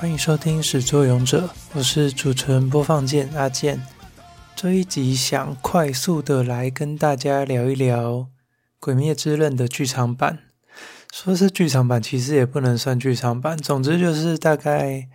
[0.00, 3.82] 欢迎收听《始作勇者》，我是主持人播放键阿健。
[4.56, 8.12] 这一集想快速的来跟大家聊一聊
[8.80, 10.38] 《鬼灭之刃》的剧场版。
[11.12, 13.58] 说是剧场版，其实也不能算剧场版。
[13.58, 15.06] 总之就是大概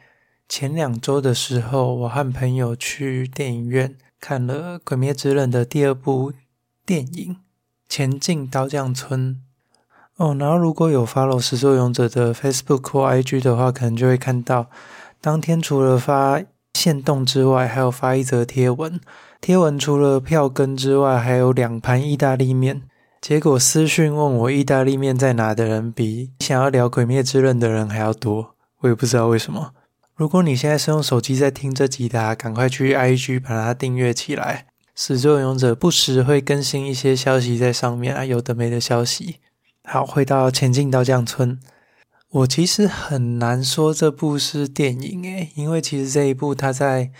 [0.47, 6.31] 前两周的时候，我和朋友去电影院看了《鬼灭之刃》的第二部
[6.85, 7.33] 电影
[7.89, 9.35] 《前进刀匠村》。
[10.17, 14.69] 哦，然后如果有 follow 始作勇者的 Facebook 或 IG 的话，可能就会看到，
[15.19, 16.41] 当天除了发
[16.73, 18.99] 限动之外，还有发一则贴文。
[19.41, 22.83] 贴文除了票根之外，还有两盘意大利面。
[23.19, 28.55] 结果私讯问我意大利面在哪的人，比想要聊《鬼灭之刃》的人还要多。
[28.79, 29.71] 我也不知道为什么。
[30.15, 34.67] 如果你现在是用手机在听这集的啊，赶快去 IG 把它订阅起来。
[34.95, 39.37] 始作勇者不时会更新一些消息在上面啊，有的没的消息。
[39.87, 41.59] 好，回到前进刀匠村。
[42.31, 47.11] 我其实很难说这部是电影诶，因为其实这一部它在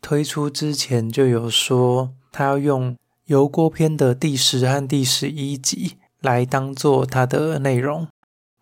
[0.00, 8.08] 推出之前就有说，它要用油锅篇的第十和第十一集来当做它的内容。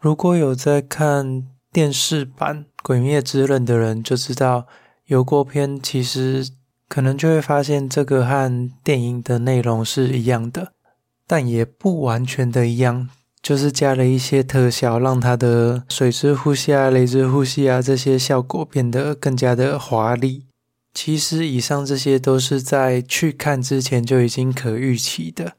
[0.00, 4.66] 如果有在看电视版《鬼灭之刃》的人，就知道
[5.06, 6.48] 油锅篇其实
[6.88, 10.72] 可能就会发现这个和电影的内容是一样的，
[11.28, 13.08] 但也不完全的一样。
[13.42, 20.46] 就是加了一些特效，让它的水之呼吸啊、雷之呼吸啊这些效果变得更加的华丽。
[20.94, 25.54] 其实以上这些都是在去看之前就已经可预期的。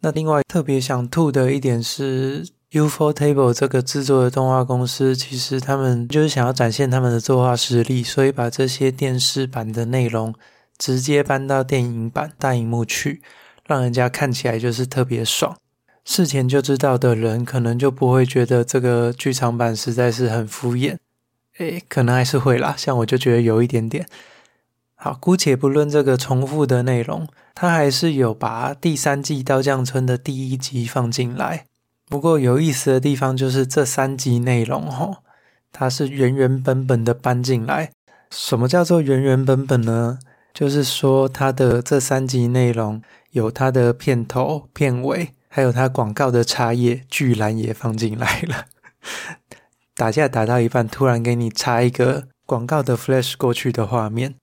[0.00, 10.34] 那另外特别想吐的一点是，ufotable 这个制作的动画公司，其实他们就是想要展现他们的作画实力，所以把这些电视版的内容
[10.78, 13.20] 直接搬到电影版大荧幕去，
[13.66, 15.56] 让人家看起来就是特别爽。
[16.04, 20.96] 事前就知道的人，可能就不会觉得这个剧场版实在是很敷衍。
[21.58, 24.06] 诶，可能还是会啦，像我就觉得有一点点。
[24.94, 31.66] 好，姑且不论这个重复的内容，他还是有把第三季刀匠村的第一集放进来。
[32.08, 35.16] 不过有意思的地方就是这三集内容，吼，
[35.72, 37.90] 它是原原本本的搬进来。
[38.30, 40.18] 什么叫做原原本本呢？
[40.54, 45.32] 就是说它的这三集内容有它的片头、片尾。
[45.54, 48.64] 还有他广告的插页居然也放进来了，
[49.94, 54.36] 打架打到一半，突然给你插一个广告的 flash 过去的画面。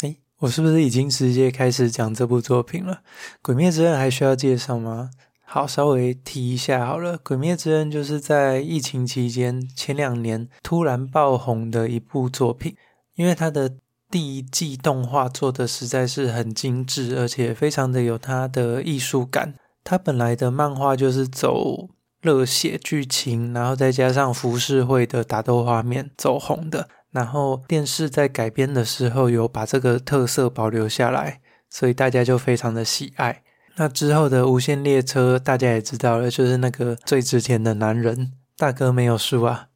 [0.00, 2.94] 诶，我是不是已经直接开始讲这部作品了？
[3.42, 5.10] 《鬼灭之刃》还需要介绍吗？
[5.44, 12.74] 好，稍微提一下好了，《鬼灭之刃》就是在疫情期间前两年突然爆红的一部作品，
[13.16, 13.76] 因为它的
[14.10, 19.56] 第一季动画做的实在是很精致，而且非常的有它的艺术感。
[19.84, 21.90] 他本来的漫画就是走
[22.22, 26.88] 热血剧情，然后再加上浮世绘的打斗画面走红的。
[27.12, 31.40] 然后电视在改编的时候有把这个特色保留下来，
[31.70, 33.42] 所以大家就非常的喜爱。
[33.76, 39.68] 那之后的无限列车大家也知道了，就是那个最值钱的男人大哥没有输啊。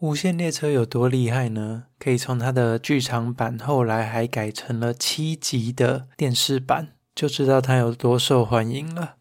[0.00, 1.84] 无限列车有多厉害呢？
[1.98, 9.16] 可以从他的剧场版后来还改成了七集的电视版，就知道他有多受欢迎了。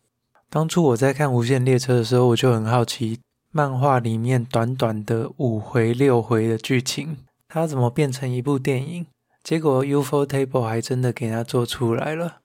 [0.52, 3.20] 当初我在看《无限列车》的时候，我就很好奇，
[3.52, 7.18] 漫画里面短短的五回六回的剧情，
[7.48, 9.06] 它怎么变成一部电影？
[9.44, 12.38] 结果 ufotable 还真的给它做出来了。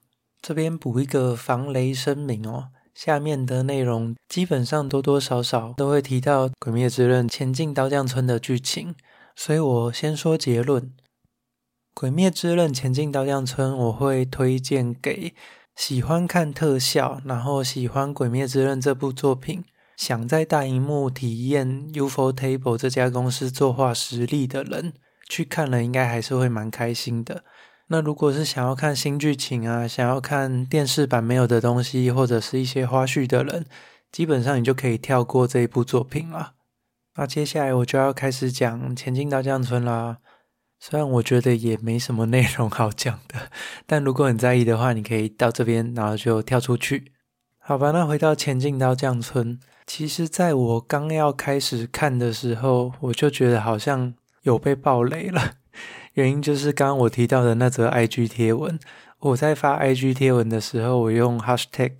[0.43, 8.95] 这边补一个防雷声明哦，下面的内容基本上多多少少都会提到《鬼灭之刃》前进刀匠村的剧情，
[9.35, 10.83] 所以我先说结论，
[11.95, 15.33] 《鬼灭之刃》前进刀匠村我会推荐给。
[15.77, 19.65] 喜欢看特效，然后喜欢《鬼灭之刃》这部作品，
[19.97, 24.93] 想在大荧幕体验 ufotable 这家公司作画实力的人，
[25.29, 27.45] 去看了应该还是会蛮开心的。
[27.89, 33.67] 那如果是想要看新剧情啊，想要看电视版没有的东西，或者是一些花絮的人，
[34.11, 36.53] 基本上你就可以跳过这一部作品了。
[37.17, 40.19] 那接下来我就要开始讲《前进刀匠村》啦。
[40.79, 43.51] 虽然我觉得也没什么内容好讲的，
[43.87, 47.13] 但如果很在意的话，你可以到这边，然后就跳出去。
[47.59, 54.13] 好吧，那回到前进刀匠村，其实在我刚要开始看的时候，我就觉得好像
[54.43, 55.53] 有被爆雷了。
[56.13, 58.79] 原因就是刚刚我提到的那则 IG 贴文，
[59.21, 61.93] 我在发 IG 贴文的时候，我用 Hashtag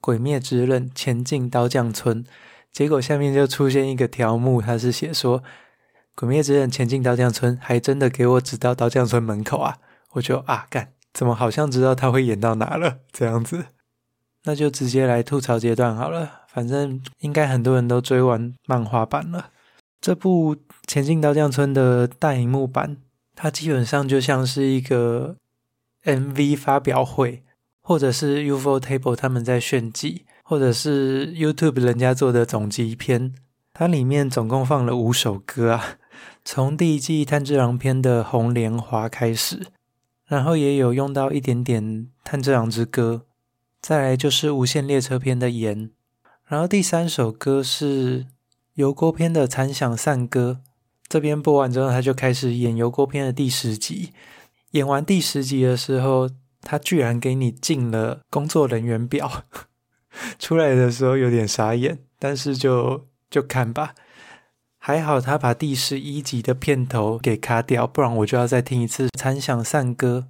[0.00, 2.24] 鬼灭之刃前进刀匠村，
[2.72, 5.44] 结果下面就出现一个条目，它是写说。
[6.16, 9.78] 鬼灭之刃前进刀匠村，还真的给我指到刀匠村门口啊！
[10.12, 12.98] 我就啊干，怎么好像知道他会演到哪了？
[13.10, 13.66] 这样子，
[14.44, 16.42] 那就直接来吐槽阶段好了。
[16.48, 19.50] 反正应该很多人都追完漫画版了。
[20.00, 20.54] 这部
[20.86, 22.98] 《前进刀匠村》的大荧幕版，
[23.34, 25.36] 它基本上就像是一个
[26.04, 27.42] MV 发表会，
[27.80, 33.34] 或者是 ufotable 他们在炫技，或者是 YouTube 人家做的总集篇。
[33.72, 35.96] 它里面总共放了五首歌啊，
[36.44, 39.66] 从第一季炭治郎篇的《红莲华》开始，
[40.26, 43.26] 然后也有用到一点点炭治郎之歌，
[43.80, 45.88] 再来就是无限列车篇的《盐》，
[46.46, 48.26] 然后第三首歌是。
[48.74, 50.60] 油锅篇的残响散歌，
[51.06, 54.12] 这边播完之后，他就开始演油锅篇的第十集。
[54.72, 56.28] 演完第十集的时候，
[56.60, 59.44] 他居然给你进了工作人员表，
[60.40, 63.94] 出来的时候有点傻眼，但是就就看吧。
[64.86, 70.26] 还好他把第十一集的片头给卡掉，不然我就要再听一次残响散歌。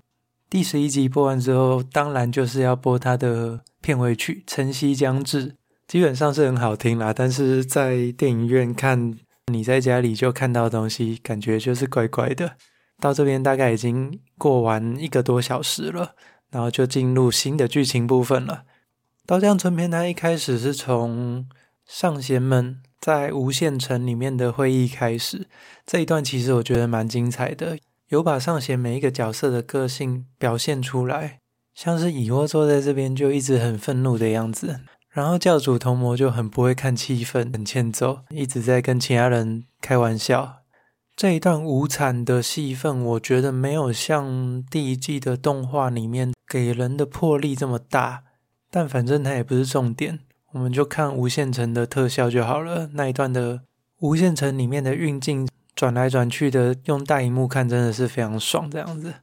[0.48, 5.48] 第十一集播完之后，当然就是要播他的片尾曲《晨曦将至》。
[5.88, 9.18] 基本上是很好听啦，但是在电影院看，
[9.52, 12.52] 你在家里就看到的东西，感觉就是怪怪的。
[13.00, 16.14] 到这边大概已经过完一个多小时了，
[16.52, 18.62] 然后就进入新的剧情部分了。
[19.26, 21.48] 刀匠村篇它一开始是从
[21.84, 25.46] 上弦们在无限城里面的会议开始，
[25.84, 27.76] 这一段其实我觉得蛮精彩的，
[28.08, 31.40] 有把上弦每一个角色的个性表现出来，
[31.74, 34.80] 像是乙窝坐在这边就一直很愤怒的样子。
[35.10, 40.62] 然后教主童磨就很不会看气氛，很欠揍，一直在跟其他人开玩笑。
[41.14, 48.24] 这一段无惨的戏份，我觉得没有像第一季的动画里面给人的魄力这么大，
[48.70, 50.20] 但反正它也不是重点，
[50.54, 52.88] 我们就看无限城的特效就好了。
[52.92, 53.62] 那一段的
[53.98, 59.14] 无限城里面的运镜转来转去的，用大荧幕看真的是非常爽，这样子。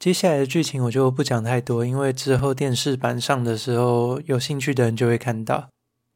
[0.00, 5.68] 接下来的剧情我就不讲太多，因为之后电视版上的时候，有兴趣的人就会看到。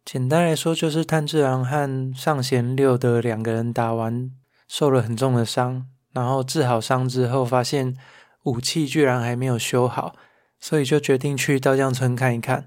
[0.04, 4.32] 简单来说，就是炭治郎和上弦六的两个人打完，
[4.66, 7.96] 受了很重的伤，然后治好伤之后，发现
[8.42, 10.16] 武器居然还没有修好，
[10.58, 12.66] 所以就决定去刀匠村看一看。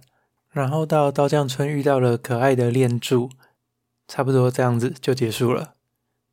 [0.52, 3.30] 然后到刀匠村遇到了可爱的练柱，
[4.08, 5.76] 差不多这样子就结束了。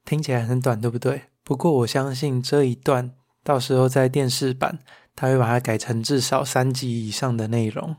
[0.05, 1.23] 听起来很短，对不对？
[1.45, 3.13] 不过我相信这一段。
[3.45, 4.81] 到时候在电视版，
[5.17, 7.97] 他会把它改成至少三集以上的内容。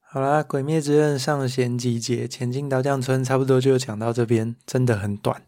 [0.00, 5.42] 好啦，《鬼灭之刃》上弦集结，前进刀匠村差不多就讲到这边，真的很短。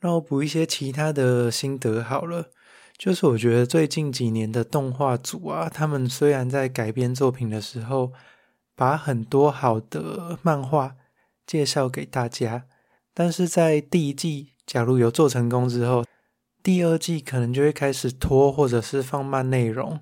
[0.00, 2.50] 让我补一些其他的心得好了。
[2.98, 8.12] 就是我觉得最近几年的动画组啊，他们虽然在改编作品的时候，
[8.74, 10.96] 把很多好的漫画
[11.46, 12.64] 介绍给大家，
[13.12, 16.04] 但是在第一季假如有做成功之后，
[16.62, 20.00] 第二季可能就会开始拖，或者是放慢内容，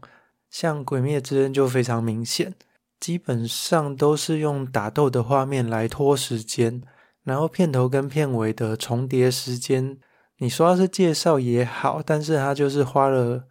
[0.51, 2.55] 像《鬼灭之刃》就非常明显，
[3.01, 6.83] 基本上都是用打斗的画面来拖时间，
[7.25, 9.99] 然后片头跟片尾的重叠时间，
[10.39, 13.49] 你说它是介绍也好，但是它就是花了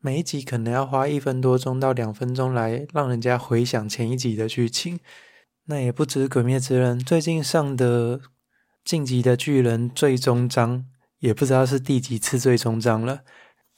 [0.00, 5.00] 每一集可能要花一分多钟到两分钟来让人家回想前一集的剧情。
[5.66, 8.18] 那也不止《鬼灭之刃》，最近上的
[8.84, 10.86] 《进击的巨人》最终章。
[11.18, 13.22] 也不知道是第几次最终章了，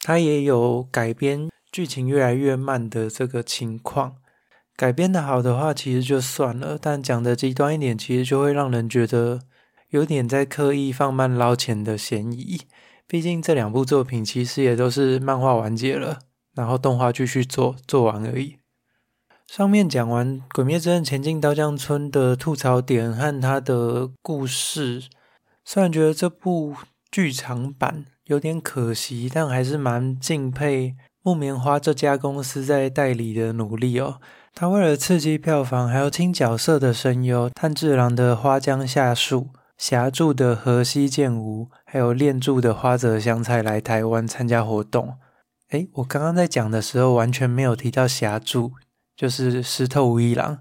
[0.00, 4.16] 它也有改编剧情越来越慢的这个情况。
[4.76, 9.40] 改编的好的话，其实就算了；但讲的极端一点，其实就会让人觉得
[9.88, 12.61] 有点在刻意放慢捞钱的嫌疑。
[13.11, 16.21] 毕竟这两部作品其实也都是漫画完结了，
[16.55, 18.59] 然后动画继续做，做完而已。
[19.49, 25.02] 上面讲完《鬼灭之刃》前进刀匠村的吐槽点和它的故事，
[25.64, 26.76] 虽然觉得这部。
[27.12, 34.21] 剧场版有点可惜，但还是蛮敬佩木棉花这家公司在代理的努力哦。
[34.55, 39.49] 他为了刺激票房，还有听角色的声优，炭治郎的花江夏树、
[39.80, 45.16] 霞柱的河西健吾，还有练柱的花泽香菜来台湾参加活动。
[45.70, 48.72] 诶，我刚刚在讲的时候完全没有提到霞柱，
[49.16, 50.58] 就是石头无一郎。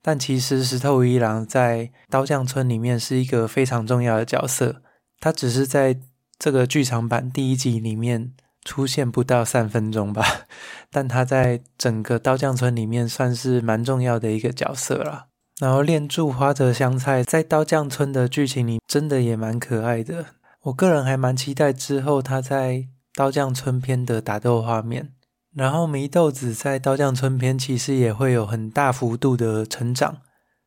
[0.00, 4.80] 但其实石头无一郎在刀匠村里面是一个非常重要的角色。
[5.18, 5.98] 他只是在
[6.38, 8.32] 这个剧场版第一集里面
[8.64, 10.24] 出现不到三分钟吧，
[10.92, 15.29] 但他在整个刀匠村里面算是蛮重要的一个角色了。
[15.60, 20.24] 然后恋柱花泽香菜在刀匠村的剧情里真的也蛮可爱的，
[20.62, 25.12] 我个人还蛮期待之后他在刀匠村篇的打斗画面。
[25.54, 30.22] 然后祢豆子在刀匠村篇其实也会有很大幅度的成长。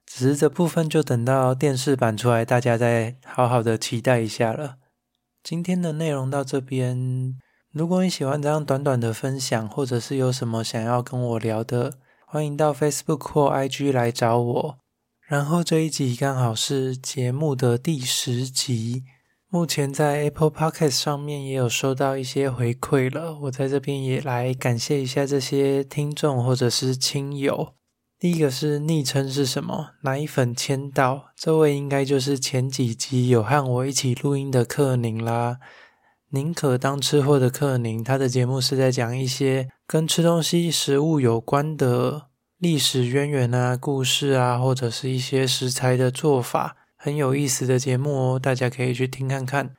[0.05, 4.75] 只是这部分就等到电视版出来，大家再好好的期待一下了。
[5.41, 7.35] 今天的内容到这边，
[7.71, 11.93] 如果你喜欢这样短短的分享，或者是有什么想要跟我聊的，
[12.27, 14.82] 欢迎到 Facebook 或 IG 来找我。
[15.27, 19.03] 然后这一集刚好是节目的第十集，
[19.47, 27.73] 目前在 Apple Podcast 上面也有收到一些回馈了，我在这边也来感谢一下这些听众或者是亲友。
[28.19, 29.91] 第一个是昵称是什么？
[30.01, 35.57] 奶粉签到，这位应该就是前几集有和我一起录音的克宁啦。
[36.31, 42.27] 宁可当吃货的克宁，他的节目是在讲一些跟吃东西、食物有关的
[42.63, 49.75] 历史渊源啊、故事啊，或者是一些食材的做法，很有意思的节目哦，大家可以去听看看。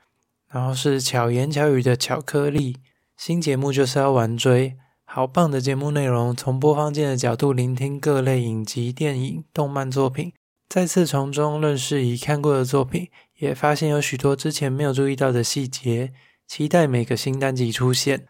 [0.53, 2.77] 然后是巧言巧语的巧克力，
[3.17, 4.77] 新节目就是要玩追。
[5.07, 10.35] 好棒的节目内容，从播放键的角度聆听各类影集、电影、动漫作品，
[10.69, 16.13] 再次从中认识已看过的作品，也发现有许多之前没有注意到的细节。
[16.47, 18.27] 期待每个新单集出现。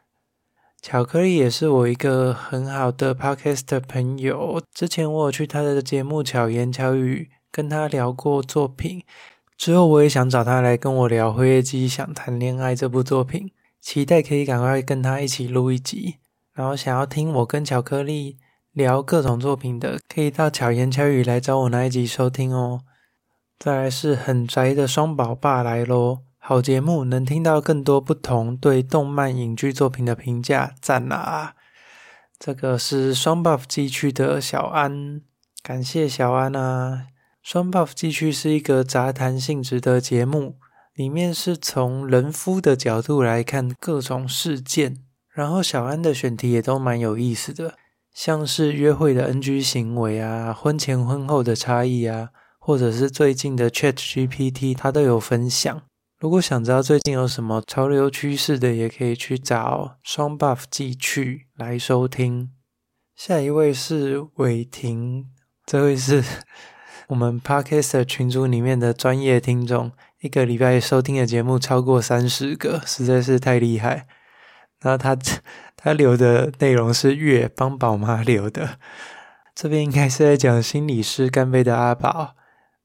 [0.84, 9.02] 巧克力也是我一个很好的 podcast 朋友，之前我有去他的节目巧言巧语跟他聊过作品，
[9.56, 13.50] 之后我也想找他来跟我聊《灰夜姬想谈恋爱》这部作品，
[13.80, 16.16] 期待可以赶快跟他一起录一集。
[16.52, 18.36] 然后想要听我跟巧克力
[18.72, 22.82] 聊各种作品的，可以到巧言巧语来找我那一集收听哦。
[23.58, 31.54] 再来是很宅的双宝爸来喽，好节目，能听到更多不同对动漫影剧作品的评价，赞啦！
[32.38, 35.22] 这个是双 buff 寄去的小安，
[35.62, 37.06] 感谢小安啊。
[37.42, 40.58] 双 buff 寄去是一个杂谈性质的节目，
[40.92, 44.98] 里面是从人夫的角度来看各种事件。
[45.30, 47.78] 然后小安的选题也都蛮有意思的，
[48.12, 55.80] 像是约会的 NG 行为啊，婚前婚后的差异啊，或者是最近的 ChatGPT，他都有分享。
[56.24, 62.50] 如果想知道最近有什么潮流趋势的，也可以去找双 buff 寄去来收听。
[63.14, 65.26] 下一位是伟霆，
[65.66, 66.24] 这位是
[67.08, 74.06] 我们 Podcast 群组里面的专业听众，一个礼拜收听的节目超过三十个，实在是太厉害。
[74.80, 75.14] 然后他
[75.76, 78.78] 他留的内容是月帮宝妈留的，
[79.54, 82.34] 这边应该是在讲心理师干杯的阿宝，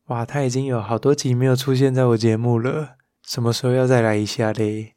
[0.07, 2.97] 哇，他已经有好多集没有出现在我节目了，
[3.29, 4.95] 什么时候要再来一下嘞？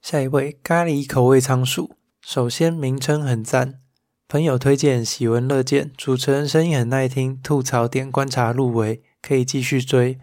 [0.00, 3.80] 下一位咖喱口味仓鼠，首先名称很赞，
[4.26, 10.18] 朋友推荐喜闻乐见，主持人声音很耐听，吐槽点观察入围，可以继续追，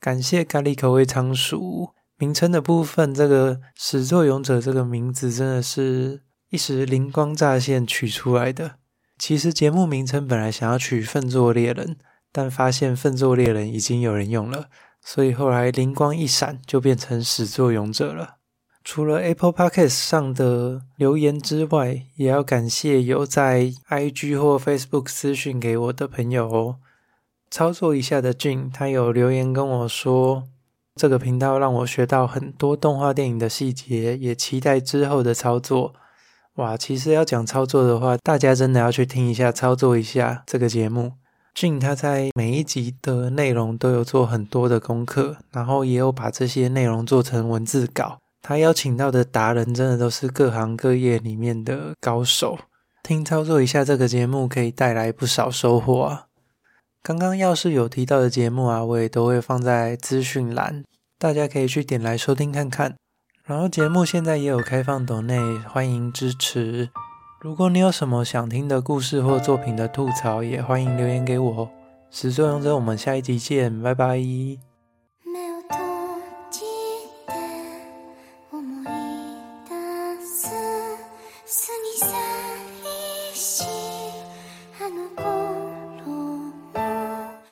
[0.00, 1.90] 感谢咖喱口味仓鼠。
[2.16, 8.78] 名称的部分，这个始作俑者这个名字真的是一时灵光乍现取出来的。
[9.16, 11.96] 其实节目名称本来想要取“粪作猎人”，
[12.32, 14.68] 但发现“粪作猎人”已经有人用了，
[15.04, 18.36] 所以后来灵光一闪，就变成始作俑者了。
[18.82, 26.76] 除了 Apple Podcast 上的留言之外，也要感谢有在 IG 或 Facebook 私讯给我的朋友哦。
[27.50, 30.44] 操作一下的俊，他有留言跟我说。
[30.96, 35.92] 这个频道让我学到很多动画电影的细节，也期待之后的操作。
[36.54, 41.14] 哇，其实要讲操作的话，大家真的要去听一下，操作一下这个节目。
[41.54, 48.18] 俊他在每一集的内容都有做很多的功课，然后也有把这些内容做成文字稿。
[48.42, 52.58] 他邀请到的达人真的都是各行各业里面的高手。
[53.02, 56.26] 听操作一下这个节目，可以带来不少收获啊。
[57.02, 60.82] 刚刚要是有提到的节目啊，我也都会放在资讯栏，
[61.18, 62.96] 大家可以去点来收听看看。
[63.44, 66.88] 然后节目现在也有开放抖内，欢迎支持。
[67.44, 71.68] 如果你有什么想听的故事或作品的吐槽，也欢迎留言给我。
[72.10, 74.18] 始作俑者，我们下一集见，拜拜。